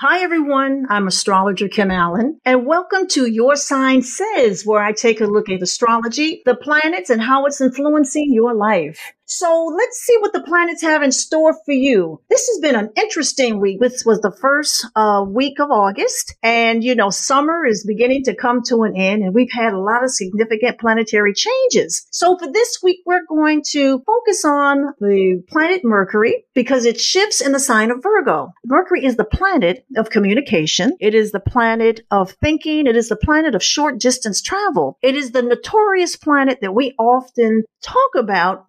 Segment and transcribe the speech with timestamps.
[0.00, 0.86] Hi, everyone.
[0.88, 5.48] I'm astrologer Kim Allen, and welcome to Your Sign Says, where I take a look
[5.48, 9.12] at astrology, the planets, and how it's influencing your life.
[9.30, 12.22] So let's see what the planets have in store for you.
[12.30, 13.78] This has been an interesting week.
[13.78, 18.34] This was the first uh, week of August and you know, summer is beginning to
[18.34, 22.06] come to an end and we've had a lot of significant planetary changes.
[22.10, 27.42] So for this week, we're going to focus on the planet Mercury because it shifts
[27.42, 28.54] in the sign of Virgo.
[28.64, 30.96] Mercury is the planet of communication.
[31.00, 32.86] It is the planet of thinking.
[32.86, 34.96] It is the planet of short distance travel.
[35.02, 38.66] It is the notorious planet that we often talk about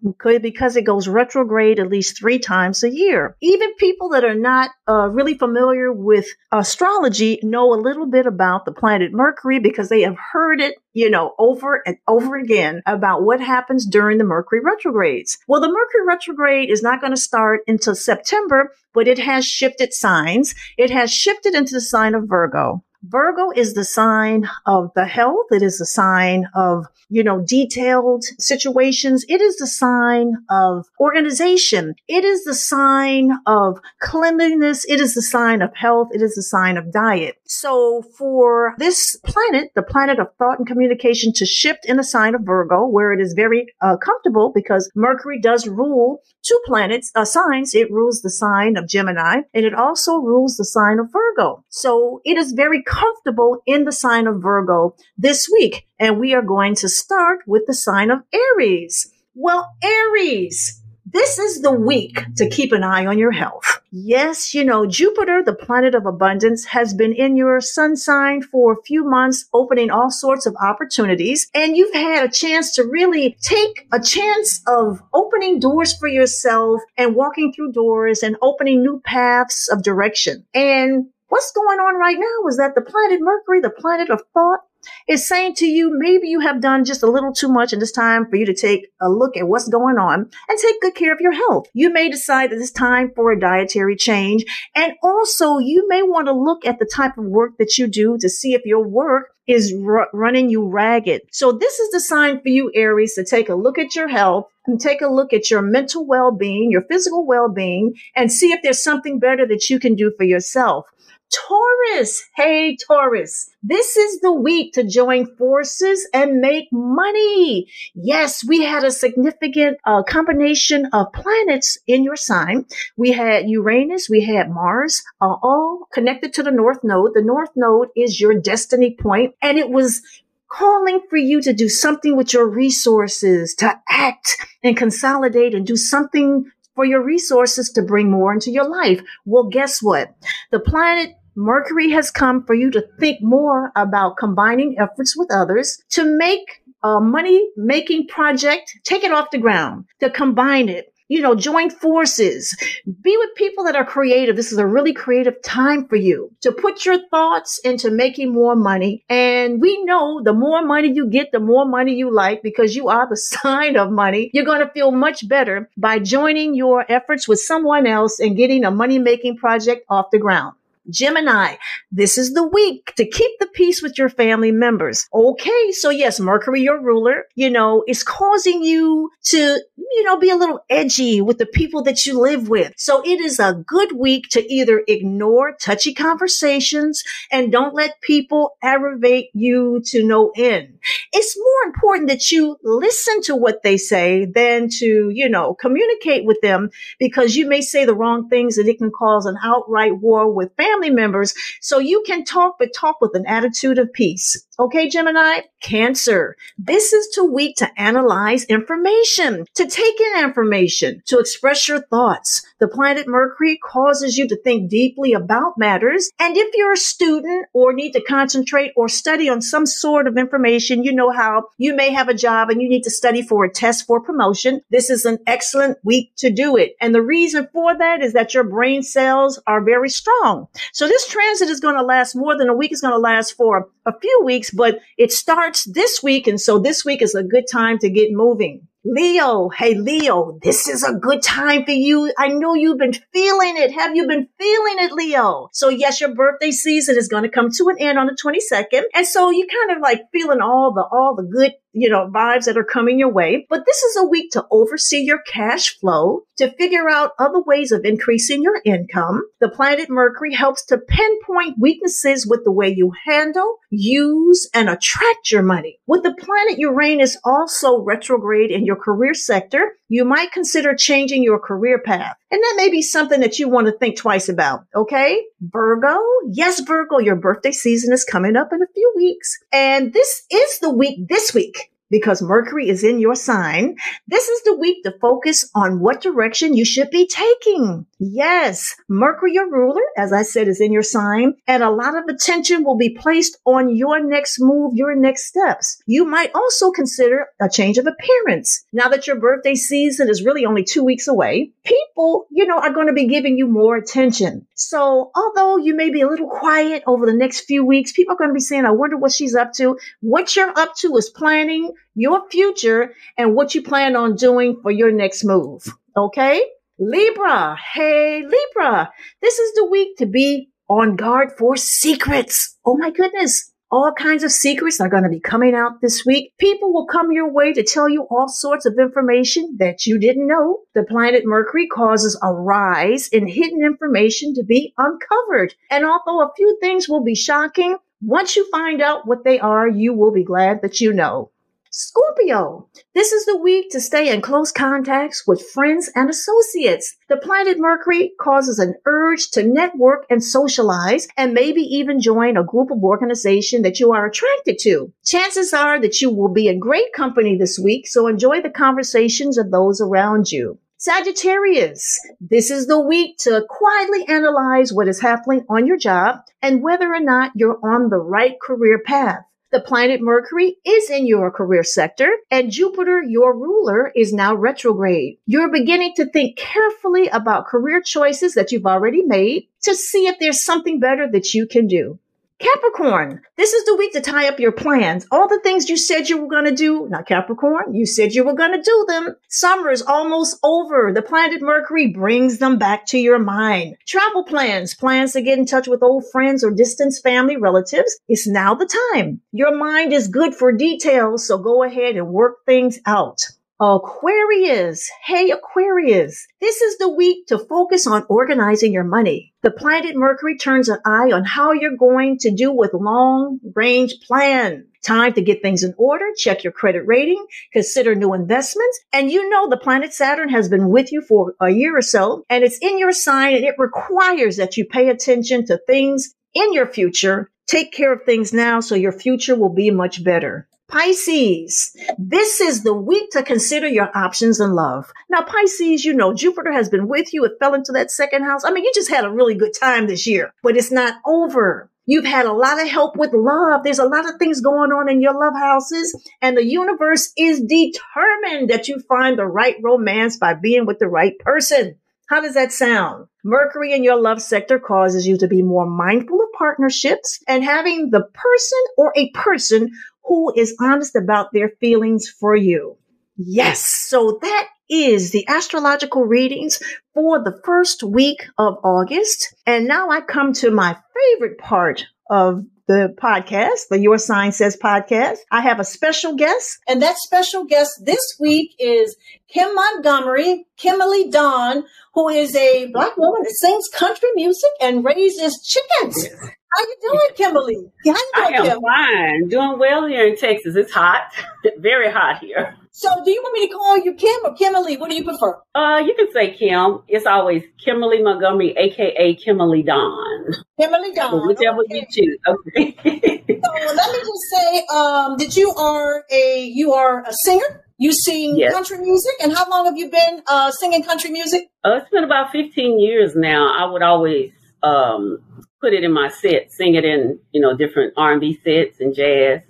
[0.49, 3.35] because it goes retrograde at least three times a year.
[3.39, 8.65] Even people that are not uh, really familiar with astrology know a little bit about
[8.65, 13.23] the planet Mercury because they have heard it, you know, over and over again about
[13.23, 15.37] what happens during the Mercury retrogrades.
[15.47, 19.93] Well, the Mercury retrograde is not going to start until September, but it has shifted
[19.93, 20.55] signs.
[20.77, 22.83] It has shifted into the sign of Virgo.
[23.03, 25.45] Virgo is the sign of the health.
[25.51, 29.25] It is the sign of, you know, detailed situations.
[29.29, 31.95] It is the sign of organization.
[32.07, 34.85] It is the sign of cleanliness.
[34.85, 36.09] It is the sign of health.
[36.11, 37.38] It is the sign of diet.
[37.51, 42.35] So for this planet, the planet of thought and communication to shift in the sign
[42.35, 47.25] of Virgo, where it is very uh, comfortable because Mercury does rule two planets, uh,
[47.25, 47.73] signs.
[47.73, 51.65] It rules the sign of Gemini and it also rules the sign of Virgo.
[51.69, 55.87] So it is very comfortable in the sign of Virgo this week.
[55.99, 59.11] And we are going to start with the sign of Aries.
[59.33, 63.81] Well, Aries, this is the week to keep an eye on your health.
[63.91, 68.73] Yes, you know, Jupiter, the planet of abundance, has been in your sun sign for
[68.73, 71.49] a few months, opening all sorts of opportunities.
[71.55, 76.81] And you've had a chance to really take a chance of opening doors for yourself
[76.97, 80.45] and walking through doors and opening new paths of direction.
[80.53, 84.61] And What's going on right now is that the planet Mercury, the planet of thought,
[85.07, 87.91] is saying to you, maybe you have done just a little too much and it's
[87.91, 91.13] time for you to take a look at what's going on and take good care
[91.13, 91.67] of your health.
[91.73, 94.45] You may decide that it's time for a dietary change.
[94.75, 98.17] And also you may want to look at the type of work that you do
[98.19, 101.21] to see if your work is r- running you ragged.
[101.31, 104.45] So this is the sign for you, Aries, to take a look at your health
[104.67, 108.83] and take a look at your mental well-being, your physical well-being, and see if there's
[108.83, 110.85] something better that you can do for yourself.
[111.31, 112.23] Taurus.
[112.35, 113.49] Hey, Taurus.
[113.61, 117.67] This is the week to join forces and make money.
[117.93, 122.65] Yes, we had a significant uh, combination of planets in your sign.
[122.97, 127.13] We had Uranus, we had Mars, uh, all connected to the North Node.
[127.13, 130.01] The North Node is your destiny point, and it was
[130.49, 135.75] calling for you to do something with your resources, to act and consolidate and do
[135.75, 139.01] something for your resources to bring more into your life.
[139.25, 140.15] Well, guess what?
[140.51, 145.81] The planet Mercury has come for you to think more about combining efforts with others
[145.91, 150.93] to make a money making project, take it off the ground, to combine it.
[151.07, 152.55] You know, join forces,
[152.85, 154.35] be with people that are creative.
[154.35, 158.55] This is a really creative time for you to put your thoughts into making more
[158.55, 159.05] money.
[159.09, 162.89] And we know the more money you get, the more money you like because you
[162.89, 164.29] are the sign of money.
[164.33, 168.65] You're going to feel much better by joining your efforts with someone else and getting
[168.65, 170.53] a money making project off the ground.
[170.89, 171.55] Gemini,
[171.91, 175.07] this is the week to keep the peace with your family members.
[175.13, 175.71] Okay.
[175.71, 179.37] So yes, Mercury, your ruler, you know, is causing you to,
[179.77, 182.73] you know, be a little edgy with the people that you live with.
[182.77, 188.57] So it is a good week to either ignore touchy conversations and don't let people
[188.61, 190.79] aggravate you to no end.
[191.13, 196.25] It's more important that you listen to what they say than to, you know, communicate
[196.25, 199.97] with them because you may say the wrong things and it can cause an outright
[199.97, 201.33] war with family members.
[201.61, 204.45] So you can talk, but talk with an attitude of peace.
[204.59, 205.39] Okay, Gemini?
[205.61, 206.35] Cancer.
[206.57, 212.45] This is too weak to analyze information, to take in information, to express your thoughts.
[212.59, 216.09] The planet Mercury causes you to think deeply about matters.
[216.19, 220.17] And if you're a student or need to concentrate or study on some sort of
[220.17, 223.45] information, you know how you may have a job and you need to study for
[223.45, 224.61] a test for promotion.
[224.69, 226.75] This is an excellent week to do it.
[226.81, 230.47] And the reason for that is that your brain cells are very strong.
[230.73, 232.71] So this transit is going to last more than a week.
[232.71, 236.27] It's going to last for a few weeks, but it starts this week.
[236.27, 238.67] And so this week is a good time to get moving.
[238.85, 242.13] Leo, hey Leo, this is a good time for you.
[242.17, 243.73] I know you've been feeling it.
[243.73, 245.49] Have you been feeling it, Leo?
[245.51, 248.83] So yes, your birthday season is going to come to an end on the 22nd.
[248.95, 252.45] And so you kind of like feeling all the, all the good you know, vibes
[252.45, 253.45] that are coming your way.
[253.49, 257.71] But this is a week to oversee your cash flow, to figure out other ways
[257.71, 259.23] of increasing your income.
[259.39, 265.31] The planet Mercury helps to pinpoint weaknesses with the way you handle, use, and attract
[265.31, 265.79] your money.
[265.87, 271.39] With the planet Uranus also retrograde in your career sector, you might consider changing your
[271.39, 272.15] career path.
[272.31, 274.65] And that may be something that you want to think twice about.
[274.75, 275.23] Okay.
[275.41, 275.97] Virgo.
[276.29, 279.39] Yes, Virgo, your birthday season is coming up in a few weeks.
[279.51, 283.75] And this is the week this week because Mercury is in your sign,
[284.07, 287.85] this is the week to focus on what direction you should be taking.
[287.99, 292.05] Yes, Mercury, your ruler, as I said, is in your sign, and a lot of
[292.05, 295.81] attention will be placed on your next move, your next steps.
[295.85, 298.65] You might also consider a change of appearance.
[298.71, 302.73] Now that your birthday season is really only two weeks away, people, you know, are
[302.73, 304.47] going to be giving you more attention.
[304.55, 308.17] So although you may be a little quiet over the next few weeks, people are
[308.17, 309.77] going to be saying, I wonder what she's up to.
[310.01, 314.71] What you're up to is planning your future and what you plan on doing for
[314.71, 315.67] your next move.
[315.95, 316.43] Okay?
[316.77, 317.57] Libra.
[317.73, 318.91] Hey, Libra.
[319.21, 322.57] This is the week to be on guard for secrets.
[322.65, 323.51] Oh my goodness.
[323.71, 326.33] All kinds of secrets are going to be coming out this week.
[326.39, 330.27] People will come your way to tell you all sorts of information that you didn't
[330.27, 330.61] know.
[330.73, 335.53] The planet Mercury causes a rise in hidden information to be uncovered.
[335.69, 339.67] And although a few things will be shocking, once you find out what they are,
[339.67, 341.29] you will be glad that you know.
[341.71, 346.95] Scorpio, this is the week to stay in close contacts with friends and associates.
[347.09, 352.43] The planet Mercury causes an urge to network and socialize and maybe even join a
[352.43, 354.91] group of organization that you are attracted to.
[355.05, 359.37] Chances are that you will be in great company this week, so enjoy the conversations
[359.37, 360.57] of those around you.
[360.77, 366.63] Sagittarius, this is the week to quietly analyze what is happening on your job and
[366.63, 369.19] whether or not you're on the right career path.
[369.51, 375.17] The planet Mercury is in your career sector and Jupiter, your ruler, is now retrograde.
[375.25, 380.19] You're beginning to think carefully about career choices that you've already made to see if
[380.19, 381.97] there's something better that you can do.
[382.39, 385.05] Capricorn, this is the week to tie up your plans.
[385.11, 388.23] All the things you said you were going to do, not Capricorn, you said you
[388.23, 389.15] were going to do them.
[389.27, 390.93] Summer is almost over.
[390.93, 393.75] The planet Mercury brings them back to your mind.
[393.85, 397.99] Travel plans, plans to get in touch with old friends or distant family relatives.
[398.07, 399.19] It's now the time.
[399.33, 403.19] Your mind is good for details, so go ahead and work things out.
[403.61, 404.89] Aquarius.
[405.03, 406.25] Hey, Aquarius.
[406.39, 409.33] This is the week to focus on organizing your money.
[409.43, 413.95] The planet Mercury turns an eye on how you're going to do with long range
[414.07, 414.65] plan.
[414.81, 417.21] Time to get things in order, check your credit rating,
[417.51, 418.79] consider new investments.
[418.93, 422.23] And you know the planet Saturn has been with you for a year or so
[422.29, 426.53] and it's in your sign and it requires that you pay attention to things in
[426.53, 427.29] your future.
[427.45, 430.47] Take care of things now so your future will be much better.
[430.69, 434.91] Pisces, this is the week to consider your options in love.
[435.09, 437.25] Now, Pisces, you know, Jupiter has been with you.
[437.25, 438.43] It fell into that second house.
[438.45, 441.71] I mean, you just had a really good time this year, but it's not over.
[441.87, 443.63] You've had a lot of help with love.
[443.63, 447.41] There's a lot of things going on in your love houses, and the universe is
[447.41, 451.79] determined that you find the right romance by being with the right person.
[452.09, 453.07] How does that sound?
[453.23, 457.89] Mercury in your love sector causes you to be more mindful of partnerships and having
[457.89, 459.71] the person or a person
[460.09, 462.75] who is honest about their feelings for you.
[463.15, 463.59] Yes.
[463.59, 466.59] So that is the astrological readings
[466.95, 469.35] for the first week of August.
[469.45, 474.57] And now I come to my favorite part of the podcast, the Your Sign Says
[474.57, 475.17] podcast.
[475.31, 478.95] I have a special guest, and that special guest this week is
[479.27, 485.43] Kim Montgomery, Kimbalee Dawn, who is a black woman that sings country music and raises
[485.45, 486.09] chickens.
[486.55, 487.55] How you doing, Kimberly?
[487.85, 488.61] How you doing, I am Kim?
[488.61, 489.27] fine.
[489.29, 490.55] Doing well here in Texas.
[490.55, 491.11] It's hot.
[491.59, 492.55] Very hot here.
[492.71, 494.77] So, do you want me to call you Kim or Kimberly?
[494.77, 495.39] What do you prefer?
[495.53, 496.79] Uh, you can say Kim.
[496.87, 500.25] It's always Kimberly Montgomery, aka Kimbalee Dawn.
[500.59, 501.27] Kimbalee Dawn.
[501.27, 501.75] Whichever okay.
[501.75, 502.17] you choose.
[502.27, 503.15] Okay.
[503.41, 507.63] So let me just say um, that you are a you are a singer.
[507.77, 508.51] You sing Yes.
[508.53, 511.47] country music, and how long have you been uh, singing country music?
[511.63, 513.49] uh, it's been about 15 years now.
[513.57, 514.31] I would always
[514.63, 515.19] um,
[515.61, 519.41] put it in my set, sing it in you know different R&B sets and jazz,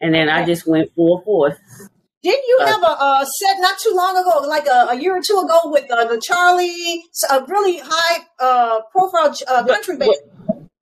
[0.00, 1.56] and then I just went full force.
[2.22, 5.16] Didn't you Uh, have a, a set not too long ago, like a, a year
[5.16, 10.10] or two ago, with uh, the Charley, a really high uh, profile uh, country band?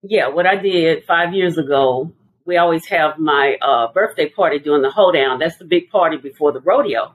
[0.02, 2.12] Yeah, what I did five years ago,
[2.46, 5.38] we always have my uh, birthday party during the hoedown.
[5.38, 7.12] That's the big party before the rodeo.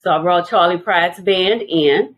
[0.00, 2.14] So I brought Charley Pride's band in,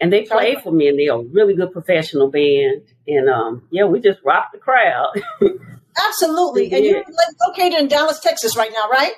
[0.00, 2.82] and they played for me, and they're a really good professional band.
[3.06, 5.12] And um, yeah, we just rocked the crowd.
[6.08, 6.72] Absolutely.
[6.72, 9.12] And you're like, located in Dallas, Texas, right now, right?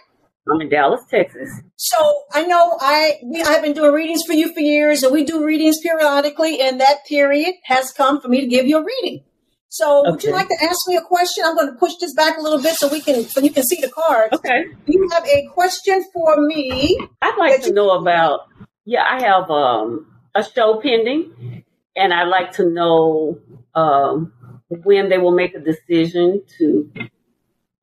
[0.50, 1.49] I'm in Dallas, Texas.
[1.76, 5.25] So I know I we I've been doing readings for you for years, and we
[5.25, 9.23] do readings periodically, and that period has come for me to give you a reading.
[9.73, 11.45] So would you like to ask me a question?
[11.47, 13.62] I'm going to push this back a little bit so we can so you can
[13.62, 14.35] see the cards.
[14.35, 14.65] Okay.
[14.85, 16.99] Do you have a question for me?
[17.23, 18.41] I'd like to you- know about.
[18.85, 21.62] Yeah, I have um, a show pending,
[21.95, 23.39] and I'd like to know
[23.77, 24.33] um,
[24.69, 26.91] when they will make a decision to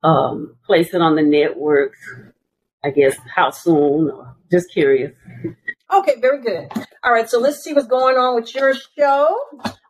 [0.02, 1.98] um, place it on the networks.
[2.84, 5.12] I guess how soon, or just curious.
[5.92, 6.68] Okay, very good.
[7.02, 9.34] All right, so let's see what's going on with your show.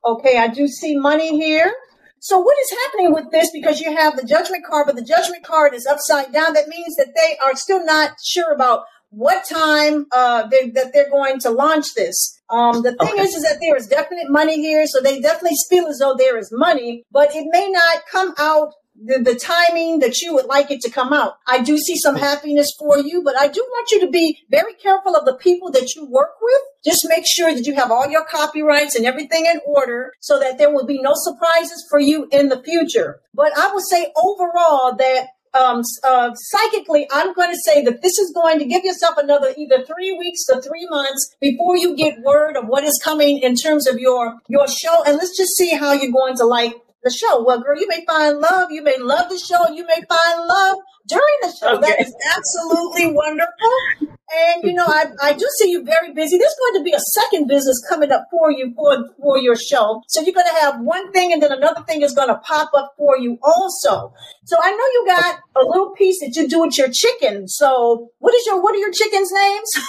[0.04, 1.72] Okay, I do see money here.
[2.20, 3.50] So what is happening with this?
[3.52, 6.54] Because you have the judgment card, but the judgment card is upside down.
[6.54, 11.10] That means that they are still not sure about what time uh, they, that they're
[11.10, 12.38] going to launch this.
[12.50, 13.22] Um, the thing Okay.
[13.22, 16.36] is, is that there is definite money here, so they definitely feel as though there
[16.38, 18.72] is money, but it may not come out
[19.04, 21.34] the, the timing that you would like it to come out.
[21.46, 24.74] I do see some happiness for you, but I do want you to be very
[24.74, 26.60] careful of the people that you work with.
[26.84, 30.58] Just make sure that you have all your copyrights and everything in order so that
[30.58, 33.20] there will be no surprises for you in the future.
[33.34, 38.18] But I would say overall that um, uh, psychically, I'm going to say that this
[38.18, 42.20] is going to give yourself another either three weeks to three months before you get
[42.20, 45.02] word of what is coming in terms of your your show.
[45.04, 47.42] And let's just see how you're going to like the show.
[47.44, 48.70] Well, girl, you may find love.
[48.70, 49.68] You may love the show.
[49.72, 50.76] You may find love
[51.06, 51.78] during the show.
[51.80, 52.02] That Okay.
[52.02, 53.72] is absolutely wonderful.
[54.00, 56.36] And you know, I, I do see you very busy.
[56.36, 60.02] There's going to be a second business coming up for you for for your show.
[60.08, 62.70] So you're going to have one thing, and then another thing is going to pop
[62.74, 64.12] up for you also.
[64.44, 67.48] So I know you got a little piece that you do with your chicken.
[67.48, 69.70] So what is your what are your chickens' names?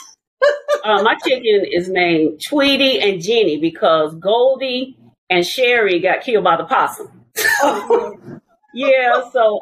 [0.86, 4.98] Uh, my chicken is named Tweety and Jenny because Goldie
[5.30, 7.26] and Sherry got killed by the possum.
[7.62, 8.18] Oh,
[8.74, 9.60] Yeah, so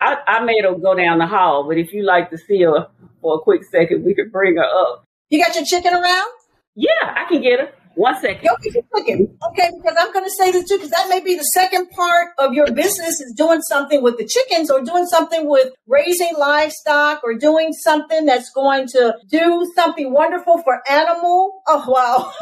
[0.00, 2.88] I, I made her go down the hall, but if you like to see her
[3.22, 5.04] for a quick second, we could bring her up.
[5.30, 6.28] you got your chicken around?
[6.74, 7.72] Yeah, I can get her.
[7.96, 8.44] One second.
[8.44, 8.76] Yo, keep.
[8.94, 9.26] Okay,
[9.76, 12.54] because I'm going to say this too, because that may be the second part of
[12.54, 17.34] your business is doing something with the chickens or doing something with raising livestock or
[17.34, 21.62] doing something that's going to do something wonderful for animal.
[21.66, 22.32] Oh, wow.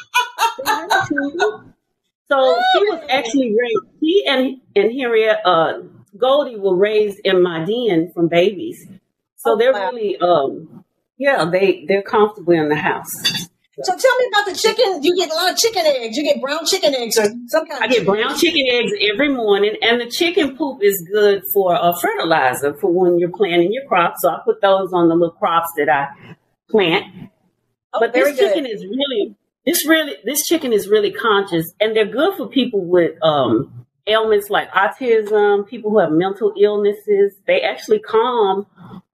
[2.26, 4.00] So she was actually raised.
[4.00, 5.80] She and and Henriette uh,
[6.16, 8.86] Goldie were raised in my den from babies.
[9.36, 9.90] So Oh, they're wow.
[9.92, 10.84] really um
[11.18, 13.12] yeah they they're comfortable in the house.
[13.82, 15.02] so tell me about the chicken.
[15.02, 16.16] You get a lot of chicken eggs.
[16.16, 19.74] You get brown chicken eggs or some kind I get brown chicken eggs every morning,
[19.82, 24.22] and the chicken poop is good for a fertilizer for when you're planting your crops.
[24.22, 26.08] So I put those on the little crops that I
[26.70, 27.04] plant.
[27.92, 28.48] Oh, but this good.
[28.48, 32.84] chicken is really this really this chicken is really conscious, and they're good for people
[32.84, 37.34] with um, ailments like autism, people who have mental illnesses.
[37.46, 38.66] They actually calm,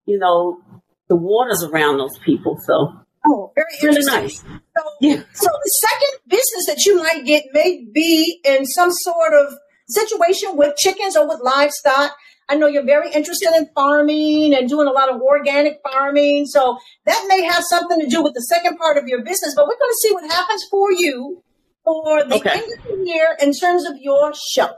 [0.07, 0.61] you know,
[1.09, 2.57] the waters around those people.
[2.65, 2.93] So
[3.27, 4.39] Oh, very really nice.
[4.41, 5.23] So, Yeah.
[5.35, 9.53] so the second business that you might get may be in some sort of
[9.89, 12.13] situation with chickens or with livestock.
[12.51, 16.47] I know you're very interested in farming and doing a lot of organic farming.
[16.47, 16.77] So
[17.07, 19.79] that may have something to do with the second part of your business, but we're
[19.79, 21.43] going to see what happens for you
[21.85, 22.51] for the Okay.
[22.51, 24.69] end of the year in terms of your show.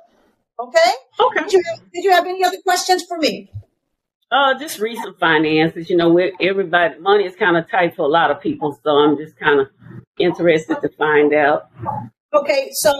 [0.60, 0.90] Okay?
[1.18, 1.40] Okay.
[1.44, 3.50] Did you have, did you have any other questions for me?
[4.30, 5.90] Uh, just recent finances.
[5.90, 8.90] You know, with everybody, money is kind of tight for a lot of people, so
[8.90, 9.68] I'm just kind of
[10.18, 11.68] interested to find out.
[12.34, 12.90] Okay, so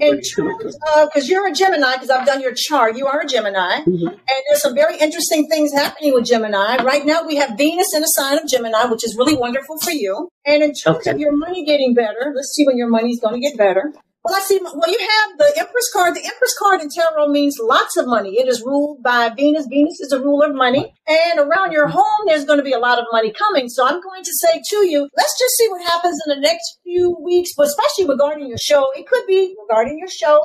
[0.00, 0.58] in wait, come on.
[0.58, 3.82] terms of, because you're a Gemini, because I've done your chart, you are a Gemini,
[3.86, 4.08] Mhm.
[4.10, 6.82] and there's some very interesting things happening with Gemini.
[6.82, 9.92] Right now, we have Venus in a sign of Gemini, which is really wonderful for
[9.92, 10.28] you.
[10.44, 11.12] And in terms Okay.
[11.12, 13.92] of your money getting better, let's see when your money's going to get better.
[14.24, 14.58] Well, I see.
[14.62, 16.14] Well, you have the Empress card.
[16.14, 18.38] The Empress card in tarot means lots of money.
[18.38, 19.66] It is ruled by Venus.
[19.68, 20.94] Venus is a ruler of money.
[21.06, 23.68] And around your home, there's going to be a lot of money coming.
[23.68, 26.78] So I'm going to say to you, let's just see what happens in the next
[26.84, 28.90] few weeks, but especially regarding your show.
[28.96, 30.40] It could be regarding your show.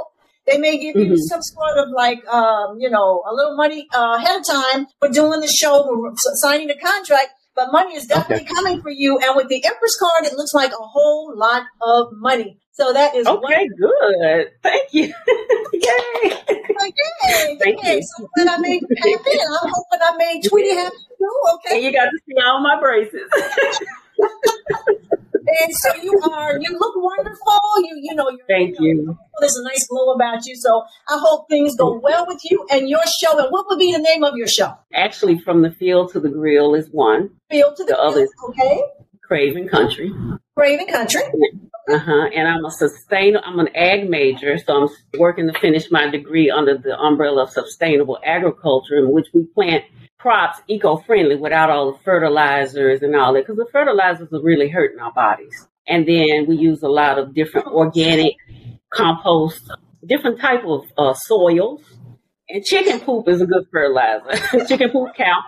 [0.45, 1.27] They may give you mm-hmm.
[1.29, 5.07] some sort of like, um, you know, a little money uh, ahead of time for
[5.07, 8.53] doing the show, for signing the contract but money is definitely okay.
[8.53, 9.19] coming for you.
[9.19, 12.57] And with the Empress card, it looks like a whole lot of money.
[12.71, 13.67] So that is okay.
[13.77, 14.51] Good.
[14.63, 15.13] Thank you.
[15.73, 16.31] Yay.
[16.79, 17.57] Like, yay.
[17.59, 17.95] Thank yay.
[17.95, 18.01] you.
[18.01, 21.41] So when I made you happy, and I'm hoping I made Tweety happy too.
[21.55, 21.75] Okay.
[21.75, 23.29] And you got to see all my braces.
[24.19, 27.59] and so you are, you look wonderful.
[27.77, 29.03] You, you know, you're, thank you.
[29.03, 30.55] Know, there's a nice glow about you.
[30.55, 33.37] So I hope things go well with you and your show.
[33.37, 34.73] And what would be the name of your show?
[34.93, 37.29] Actually, from the field to the grill is one.
[37.49, 38.81] Field to the, the other, okay.
[39.23, 40.11] Craven Country.
[40.57, 41.21] Craven Country.
[41.89, 42.29] Uh huh.
[42.35, 43.37] And I'm a sustain.
[43.37, 47.49] I'm an ag major, so I'm working to finish my degree under the umbrella of
[47.49, 49.85] sustainable agriculture, in which we plant
[50.19, 54.99] crops eco-friendly without all the fertilizers and all that, because the fertilizers are really hurting
[54.99, 55.67] our bodies.
[55.87, 58.35] And then we use a lot of different organic
[58.93, 59.71] compost,
[60.05, 61.81] different type of uh, soils.
[62.49, 64.65] And chicken poop is a good fertilizer.
[64.67, 65.41] chicken poop cow.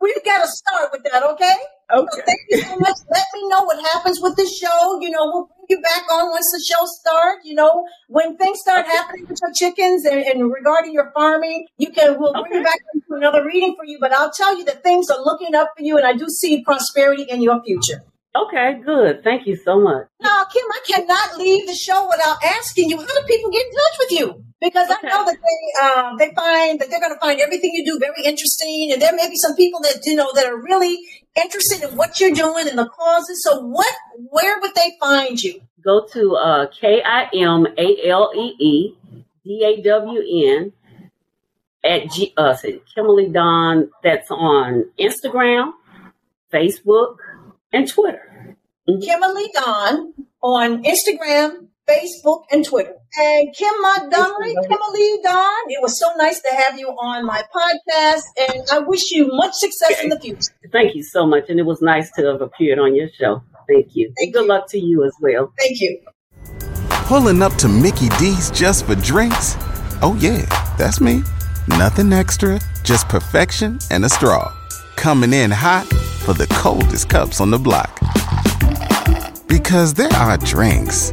[0.00, 1.56] We've got to start with that, okay?
[1.92, 2.06] Okay.
[2.10, 2.96] So thank you so much.
[3.10, 5.00] Let me know what happens with the show.
[5.00, 7.44] You know, we'll bring you back on once the show starts.
[7.44, 11.90] You know, when things start happening with your chickens and, and regarding your farming, you
[11.90, 12.58] can we'll bring okay.
[12.58, 13.98] you back into another reading for you.
[14.00, 16.62] But I'll tell you that things are looking up for you, and I do see
[16.64, 18.02] prosperity in your future.
[18.34, 19.24] Okay, good.
[19.24, 20.06] Thank you so much.
[20.20, 23.72] Now, Kim, I cannot leave the show without asking you, how do people get in
[23.72, 24.44] touch with you?
[24.60, 25.08] Because okay.
[25.08, 27.98] I know that they um, they find that they're going to find everything you do
[27.98, 30.98] very interesting, and there may be some people that you know that are really
[31.34, 33.42] interested in what you're doing and the causes.
[33.42, 33.94] So, what
[34.28, 35.62] where would they find you?
[35.82, 38.94] Go to uh, K I M A L E E
[39.44, 40.72] D A W N
[41.82, 43.90] at G, uh, Kimbalee Dawn.
[44.02, 45.72] That's on Instagram,
[46.52, 47.16] Facebook
[47.72, 48.56] and Twitter.
[48.88, 49.00] Mm-hmm.
[49.00, 52.94] Kimbalee Dawn on Instagram, Facebook, and Twitter.
[53.18, 58.22] And Kim Montgomery, Kimbalee Dawn, it was so nice to have you on my podcast,
[58.48, 60.52] and I wish you much success in the future.
[60.72, 63.42] Thank you so much, and it was nice to have appeared on your show.
[63.68, 64.12] Thank you.
[64.18, 64.48] Thank good you.
[64.48, 65.52] luck to you as well.
[65.58, 66.00] Thank you.
[67.06, 69.56] Pulling up to Mickey D's just for drinks?
[70.02, 70.46] Oh, yeah,
[70.78, 71.22] that's me.
[71.66, 74.52] Nothing extra, just perfection and a straw.
[74.96, 75.86] Coming in hot
[76.24, 77.98] for the coldest cups on the block.
[79.48, 81.12] Because there are drinks,